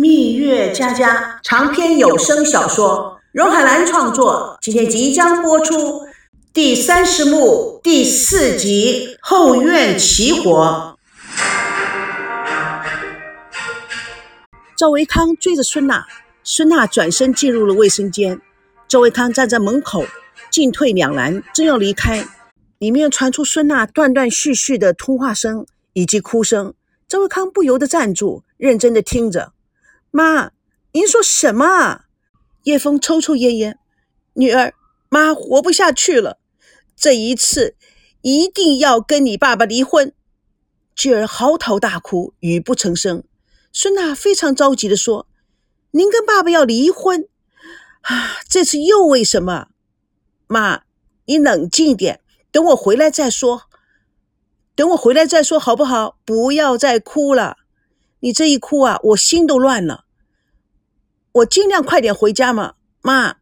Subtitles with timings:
[0.00, 6.02] 蜜月佳佳长篇有声小说，荣海兰创作，今天即将播出
[6.52, 10.96] 第三十幕第四集《后院起火》。
[14.76, 16.06] 赵维康追着孙娜，
[16.44, 18.40] 孙娜转身进入了卫生间，
[18.86, 20.04] 赵维康站在门口，
[20.48, 22.24] 进退两难，正要离开，
[22.78, 26.72] 里面传出孙娜断断续续的通话声以及哭声，
[27.08, 29.54] 赵维康不由得站住，认真的听着。
[30.10, 30.52] 妈，
[30.92, 32.04] 您说什么？
[32.62, 33.76] 叶枫抽抽噎噎，
[34.34, 34.74] 女儿，
[35.08, 36.38] 妈活不下去了，
[36.96, 37.76] 这一次
[38.22, 40.12] 一定要跟你爸爸离婚。
[40.96, 43.22] 继儿嚎啕大哭，语不成声。
[43.72, 45.28] 孙娜非常着急地说
[45.92, 47.28] ：“您跟爸爸要离婚
[48.02, 48.38] 啊？
[48.48, 49.68] 这次又为什么？
[50.46, 50.82] 妈，
[51.26, 53.64] 你冷静一点，等我回来再说。
[54.74, 56.18] 等我回来再说，好不好？
[56.24, 57.58] 不要再哭了。”
[58.20, 60.04] 你这一哭啊，我心都乱了。
[61.32, 63.36] 我尽量快点回家嘛，妈。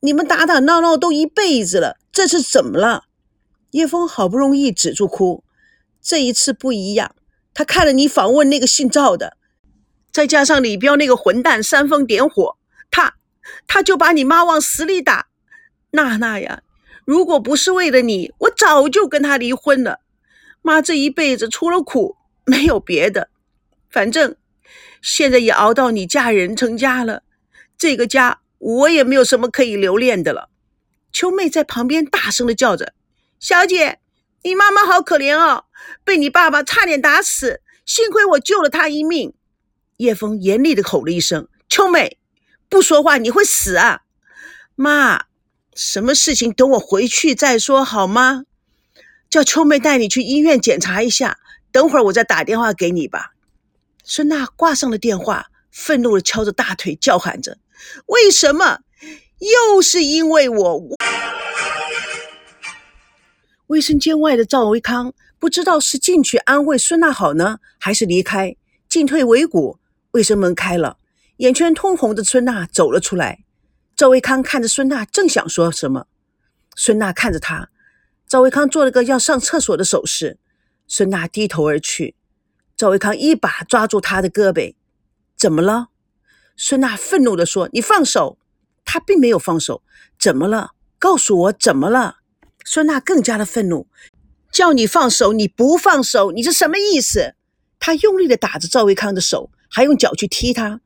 [0.00, 3.06] 你们打打闹闹都一辈子了，这是怎么了？
[3.72, 5.42] 叶枫好不容易止住哭，
[6.00, 7.16] 这一次不一样。
[7.52, 9.36] 他看了你访问那个姓赵的，
[10.12, 12.56] 再加上李彪那个混蛋煽风点火，
[12.92, 13.16] 他
[13.66, 15.26] 他就把你妈往死里打。
[15.90, 16.62] 娜娜呀，
[17.04, 19.98] 如果不是为了你，我早就跟他离婚了。
[20.62, 23.30] 妈这一辈子除了苦，没有别的。
[23.90, 24.36] 反正
[25.00, 27.22] 现在也熬到你嫁人成家了，
[27.76, 30.50] 这个家我也没有什么可以留恋的了。
[31.12, 32.92] 秋妹在旁边大声的叫着
[33.40, 33.98] ：“小姐，
[34.42, 35.64] 你妈妈好可怜哦，
[36.04, 39.32] 被你爸爸差点打死，幸亏我救了她一命。”
[39.96, 42.18] 叶枫严厉的吼了一声：“秋妹，
[42.68, 44.02] 不说话你会死啊！”
[44.76, 45.24] 妈，
[45.74, 48.44] 什么事情等我回去再说好吗？
[49.30, 51.38] 叫秋妹带你去医院检查一下，
[51.72, 53.32] 等会儿我再打电话给你吧。
[54.10, 57.58] 孙娜挂上了电话，愤怒地敲着大腿，叫喊着
[58.08, 58.78] ：“为什么？
[59.38, 60.82] 又是因为我！”
[63.68, 68.56] 卫生间外的赵维康不知道是进去安慰孙娜好呢，还是离开，
[68.88, 69.78] 进退维谷。
[70.12, 70.96] 卫生门开了，
[71.36, 73.44] 眼圈通红的孙娜走了出来。
[73.94, 76.06] 赵维康看着孙娜，正想说什么，
[76.74, 77.68] 孙娜看着他，
[78.26, 80.38] 赵维康做了个要上厕所的手势，
[80.86, 82.14] 孙娜低头而去。
[82.78, 84.72] 赵维康一把抓住他的胳膊，
[85.36, 85.88] 怎么了？
[86.56, 88.38] 孙娜愤怒地说：“你放手！”
[88.86, 89.82] 他并没有放手。
[90.16, 90.74] 怎么了？
[90.96, 92.18] 告诉我怎么了？
[92.64, 93.88] 孙娜更加的愤怒，
[94.52, 97.34] 叫你放手，你不放手，你是什么意思？
[97.80, 100.80] 他用力地打着赵维康的手，还用脚去踢他。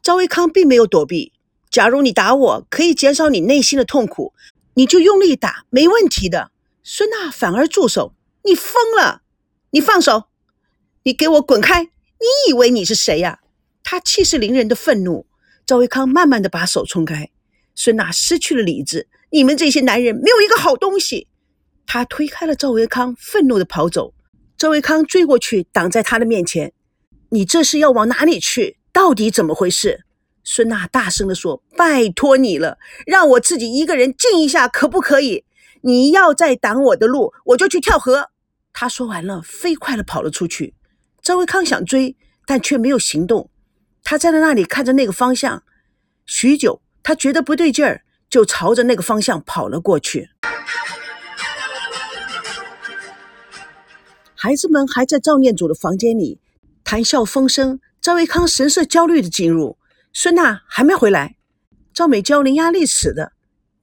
[0.00, 1.32] 赵维康并没有躲避。
[1.68, 4.32] 假如你打我，可以减少你内心的痛苦，
[4.74, 6.52] 你就用力打，没问题的。
[6.84, 8.14] 孙娜反而住手，
[8.44, 9.22] 你疯了！
[9.70, 10.28] 你放手！
[11.04, 11.82] 你给我滚开！
[11.82, 13.40] 你以为你是谁呀？
[13.82, 15.26] 他气势凌人的愤怒。
[15.66, 17.30] 赵维康慢慢的把手冲开。
[17.74, 19.08] 孙娜失去了理智。
[19.30, 21.26] 你们这些男人没有一个好东西。
[21.86, 24.14] 他推开了赵维康，愤怒的跑走。
[24.56, 26.72] 赵维康追过去，挡在他的面前。
[27.30, 28.78] 你这是要往哪里去？
[28.92, 30.04] 到底怎么回事？
[30.44, 35.44] 孙娜大声的说：“拜托你了，让我自己一个人静一下，可不可以？
[35.80, 38.30] 你要再挡我的路，我就去跳河。”
[38.72, 40.74] 他说完了，飞快的跑了出去。
[41.22, 43.48] 赵维康想追，但却没有行动。
[44.02, 45.62] 他站在那里看着那个方向，
[46.26, 50.30] 许久，他觉得不对劲儿，就朝着那个方向跑了过去。
[54.34, 56.40] 孩子们还在赵念祖的房间里
[56.82, 57.78] 谈笑风生。
[58.00, 59.78] 赵维康神色焦虑的进入。
[60.12, 61.36] 孙娜还没回来。
[61.94, 63.32] 赵美娇伶牙俐齿的：“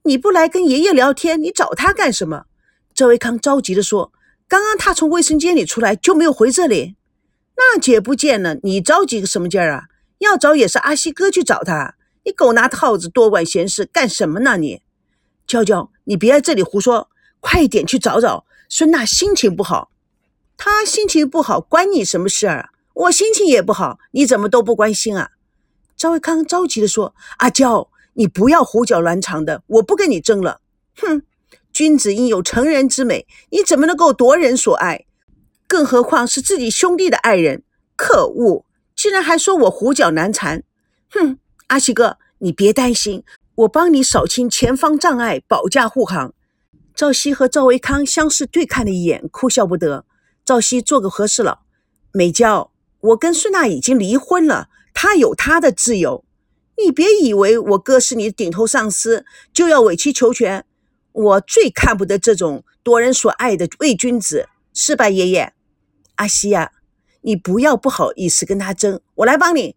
[0.04, 2.44] 你不来跟爷爷聊天，你找他干什么？”
[2.92, 4.12] 赵维康着急的说
[4.46, 6.96] ：“刚刚他从卫生间里出来，就没有回这里。”
[7.60, 9.84] 娜姐不见了，你着急个什么劲儿啊？
[10.18, 11.94] 要找也是阿西哥去找他。
[12.24, 14.56] 你狗拿套子，多管闲事干什么呢？
[14.56, 14.82] 你，
[15.46, 18.44] 娇娇，你别在这里胡说，快点去找找。
[18.68, 19.90] 孙娜心情不好，
[20.56, 22.68] 她心情不好关你什么事儿啊？
[22.94, 25.30] 我心情也不好，你怎么都不关心啊？
[25.96, 30.60] 赵维康着急地说：“阿娇，你不要胡搅乱缠的，我不跟你争了。
[30.96, 31.22] 哼，
[31.72, 35.04] 君子应有成人之美，你怎么能够夺人所爱？”
[35.70, 37.62] 更何况是自己兄弟的爱人，
[37.94, 38.66] 可恶！
[38.96, 40.64] 竟然还说我胡搅难缠。
[41.10, 41.38] 哼，
[41.68, 43.22] 阿西哥，你别担心，
[43.54, 46.34] 我帮你扫清前方障碍，保驾护航。
[46.92, 50.04] 赵熙和赵维康相视对看了一眼，哭笑不得。
[50.44, 51.60] 赵熙做个和事佬，
[52.10, 56.24] 美娇，我跟孙娜已经离婚了，她有她的自由。
[56.82, 60.64] 你别以为我哥是你顶头上司，就要委曲求全。
[61.12, 65.52] 我最看不得这种夺人所爱的伪君子，是吧，爷爷？
[66.20, 66.72] 阿西呀，
[67.22, 69.74] 你不要不好意思跟他争，我来帮你。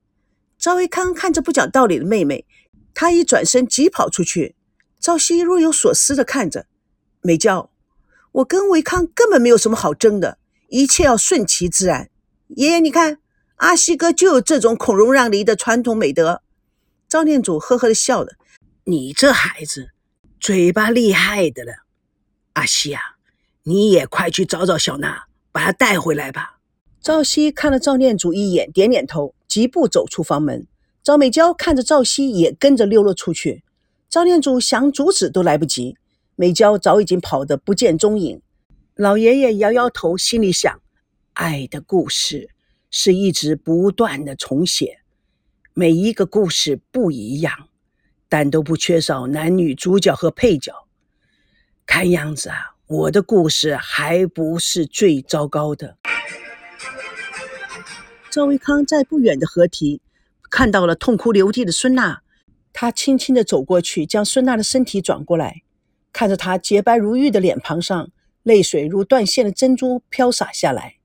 [0.57, 2.45] 赵维康看着不讲道理的妹妹，
[2.93, 4.53] 他一转身急跑出去。
[4.99, 6.65] 赵西若有所思的看着，
[7.21, 7.71] 美娇，
[8.33, 10.37] 我跟维康根本没有什么好争的，
[10.67, 12.09] 一切要顺其自然。
[12.49, 13.19] 爷爷，你看，
[13.55, 16.41] 阿西哥就有这种孔融让梨的传统美德。
[17.07, 18.33] 赵念祖呵呵的笑了，
[18.83, 19.91] 你这孩子，
[20.41, 21.71] 嘴巴厉害的了。
[22.51, 23.01] 阿西啊，
[23.63, 26.59] 你也快去找找小娜，把他带回来吧。
[26.99, 30.67] 赵熙看了赵念祖一眼，点点头，疾步走出房门。
[31.01, 33.63] 赵美娇看着赵熙，也跟着溜了出去。
[34.09, 35.97] 赵念祖想阻止都来不及，
[36.35, 38.41] 美娇早已经跑得不见踪影。
[38.95, 40.81] 老爷爷摇摇头，心里想：
[41.33, 42.49] 爱的故事
[42.89, 44.99] 是一直不断的重写，
[45.73, 47.67] 每一个故事不一样，
[48.29, 50.87] 但都不缺少男女主角和配角。
[51.85, 55.97] 看样子啊，我的故事还不是最糟糕的。
[58.29, 59.99] 赵维康在不远的河堤
[60.51, 62.21] 看到了痛哭流涕的孙娜，
[62.71, 65.63] 他轻轻地走过去，将孙娜的身体转过来，
[66.11, 68.11] 看着她洁白如玉的脸庞上
[68.43, 70.97] 泪水如断线的珍珠飘洒下来，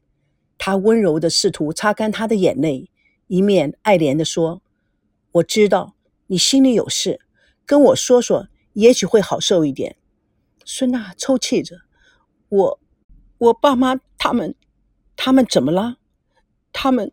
[0.59, 2.91] 他温柔地试图擦干她的眼泪，
[3.29, 4.61] 一面爱怜地说
[5.33, 5.95] ：“我知道
[6.27, 7.19] 你心里有事，
[7.65, 9.97] 跟我说说，也许会好受一点。”
[10.71, 11.81] 孙娜抽泣着
[12.51, 12.81] ：“我，
[13.39, 14.55] 我爸妈他们，
[15.17, 15.97] 他们怎么了？
[16.75, 17.11] 他们。”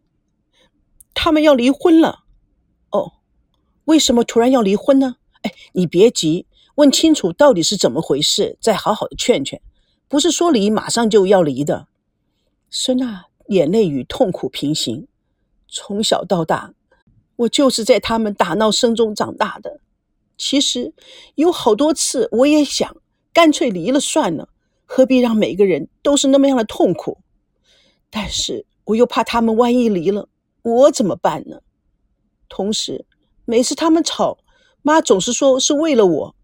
[1.18, 2.26] 他们要离婚了，
[2.92, 3.14] 哦，
[3.86, 5.16] 为什么突然要离婚呢？
[5.44, 9.62] 哎，你别急，问清楚到底是怎么回事，再好好的劝劝。
[10.10, 11.88] 不是说离马上就要离的。
[12.70, 15.08] 孙娜眼泪与痛苦平行。
[15.70, 16.74] 从小到大，
[17.38, 19.80] 我就是在他们打闹声中长大的。
[20.38, 20.94] 其实
[21.36, 22.98] 有好多次，我也想
[23.36, 24.48] 干脆离了算了，
[24.86, 27.18] 何必让每个人都是那么样的痛苦？
[28.10, 30.30] 但是我又怕他们万一离了。
[30.62, 31.60] 我怎么办呢？
[32.48, 33.06] 同时，
[33.44, 34.38] 每次他们吵，
[34.82, 36.36] 妈总是说是为了我，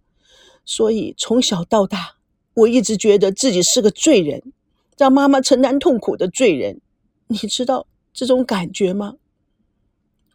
[0.65, 2.17] 所以从小到大，
[2.55, 4.51] 我一直觉得自己是个罪人，
[4.97, 6.81] 让妈妈承担痛苦的罪人。
[7.27, 9.15] 你知道这种感觉吗？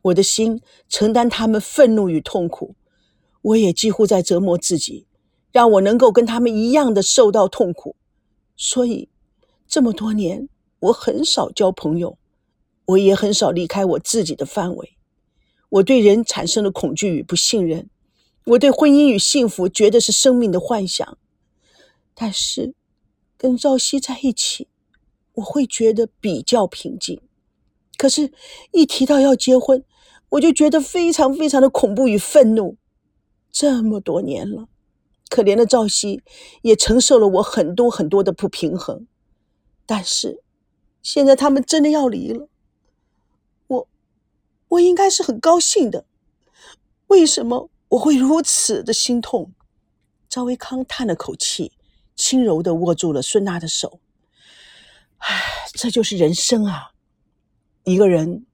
[0.00, 2.74] 我的心承担他们愤怒与痛苦，
[3.42, 5.06] 我也几乎在折磨自己，
[5.56, 7.96] 让我能够跟他们一样的受到痛苦。
[8.58, 9.08] 所以，
[9.66, 10.50] 这么多年，
[10.80, 12.18] 我很少交朋友。
[12.84, 14.98] 我也很少离开我自己的范围。
[15.70, 17.88] 我对人产生了恐惧与不信任。
[18.44, 21.16] 我对婚姻与幸福觉得是生命的幻想。
[22.14, 22.74] 但是，
[23.38, 24.68] 跟赵熙在一起，
[25.36, 27.18] 我会觉得比较平静。
[27.96, 28.30] 可是，
[28.72, 29.82] 一提到要结婚，
[30.28, 32.76] 我就觉得非常非常的恐怖与愤怒。
[33.50, 34.68] 这么多年了，
[35.28, 36.22] 可怜的赵熙
[36.62, 39.06] 也承受了我很多很多的不平衡。
[39.84, 40.42] 但是，
[41.02, 42.48] 现在他们真的要离了。
[43.68, 43.88] 我
[44.68, 46.04] 我应该是很高兴的，
[47.06, 49.52] 为什么我会如此的心痛？
[50.28, 51.72] 赵维康叹了口气，
[52.16, 54.00] 轻柔的握住了孙娜的手。
[55.18, 55.42] 唉，
[55.72, 56.92] 这就是人生啊！
[57.84, 58.44] 一个人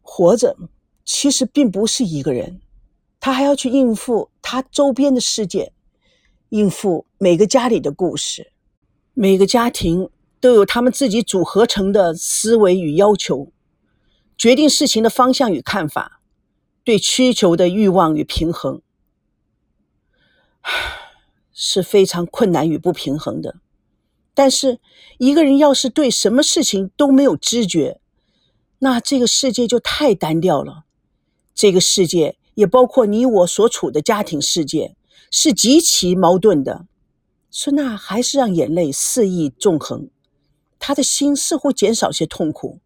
[0.00, 0.56] 活着，
[1.04, 2.60] 其实并不是一个人，
[3.20, 5.72] 他还要去应付他周边的世界，
[6.48, 8.50] 应付每个家里的故事。
[9.14, 10.10] 每个家庭
[10.40, 13.52] 都有他们自己组合成的思维与要求。
[14.36, 16.20] 决定事情的方向与看法，
[16.82, 18.82] 对需求的欲望与平衡，
[21.54, 23.60] 是非常困难与不平衡的。
[24.34, 24.80] 但是，
[25.18, 28.00] 一个人要是对什么事情都没有知觉，
[28.80, 30.86] 那这个世界就太单调了。
[31.54, 34.94] 这个世界也包括你我所处的家庭世界，
[35.30, 36.84] 是极其矛盾的。
[37.50, 40.10] 孙娜还是让眼泪肆意纵横，
[40.78, 42.80] 她的心似乎减少些痛苦。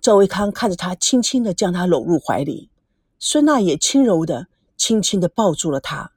[0.00, 2.70] 赵维康看着她，轻轻地将她搂入怀里，
[3.18, 4.46] 孙娜也轻柔地、
[4.78, 6.12] 轻轻地抱住了他。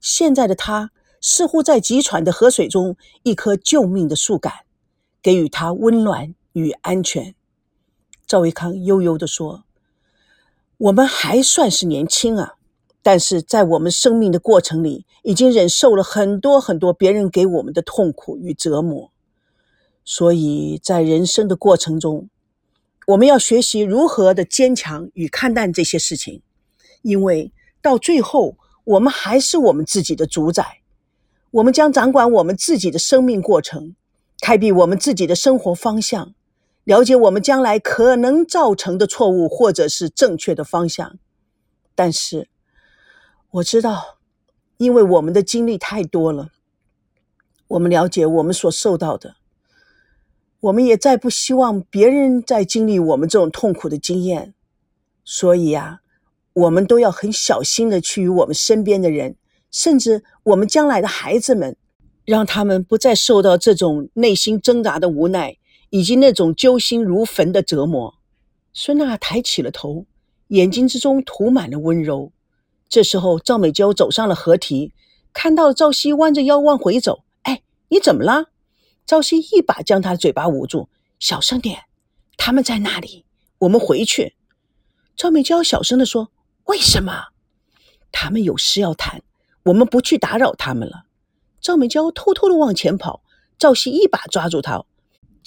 [0.00, 4.52] 现在的他似乎在急喘的河水中，一棵救命的树干，
[5.20, 7.34] 给予他温暖与安全。
[8.24, 9.64] 赵维康悠悠地说
[10.78, 12.54] ：“我们还算是年轻啊，
[13.02, 19.10] 但是在我们生命的过程里，已经忍受了很多很多别人给我们的痛苦与折磨，
[20.04, 22.28] 所以在人生的过程中。”
[23.08, 26.42] 我们要学习如何的坚强与看淡这些事情，
[27.00, 30.82] 因为到最后，我们还是我们自己的主宰。
[31.52, 33.96] 我们将掌管我们自己的生命过程，
[34.42, 36.34] 开辟我们自己的生活方向，
[36.88, 41.18] 了解我们将来可能造成的错误或者是正确的方向。
[41.94, 42.48] 但是，
[43.50, 44.16] 我知道，
[44.78, 46.48] 因为我们的经历太多了，
[47.66, 49.36] 我们了解我们所受到的。
[50.60, 54.54] 我们也再不希望别人再经历我们这种痛苦的经验，
[55.22, 56.00] 所以啊，
[56.54, 59.36] 我们都要很小心的去与我们身边的人，
[59.70, 61.76] 甚至我们将来的孩子们，
[62.24, 65.58] 让他们不再受到这种内心挣扎的无奈，
[65.90, 68.14] 以及那种揪心如焚的折磨。
[68.72, 70.06] 孙娜抬起了头，
[70.48, 72.32] 眼睛之中涂满了温柔。
[72.88, 74.92] 这时候，赵美娇走上了河堤，
[75.32, 77.24] 看到赵熙弯着腰往回走。
[77.42, 78.46] 哎，你怎么了？
[79.04, 81.84] 赵熙一把将他嘴巴捂住，小声点，
[82.36, 83.24] 他们在那里，
[83.58, 84.36] 我们回去。
[85.16, 86.30] 赵美娇小声地说
[86.64, 87.28] ：“为什么？
[88.12, 89.22] 他们有事要谈，
[89.64, 91.04] 我们不去打扰他们了。”
[91.60, 93.22] 赵美娇偷偷的往前跑，
[93.58, 94.84] 赵熙一把抓住她。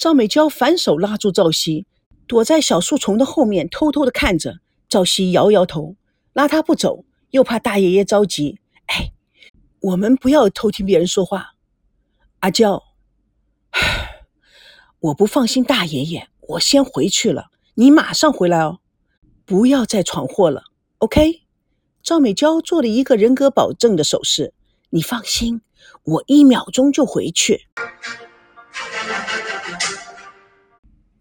[0.02, 1.86] 赵美娇反手拉住赵熙，
[2.26, 4.58] 躲在小树丛的后面，偷偷的看着。
[4.88, 5.94] 赵熙摇摇头，
[6.32, 8.58] 拉他不走，又怕大爷爷着急。
[8.86, 9.12] 哎，
[9.78, 11.52] 我们不要偷听别人说话。
[12.40, 12.82] 阿娇，
[14.98, 18.80] 我不放心大爷爷，我先回去了，你马上回来哦。
[19.44, 20.64] 不要再闯祸了
[20.98, 21.42] ，OK？
[22.02, 24.52] 赵美娇做了一个人格保证的手势。
[24.90, 25.60] 你放心，
[26.02, 27.68] 我一秒钟就回去。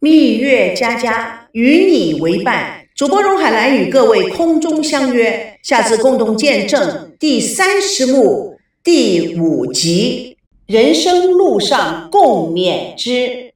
[0.03, 13.50] 蜜月佳佳与你为伴，主播荣海兰与各位空中相约，下次共同见证第三十幕第五集，人生路上共勉之。